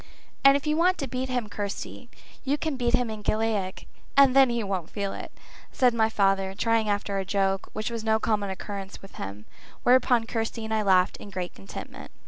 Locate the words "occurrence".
8.49-9.03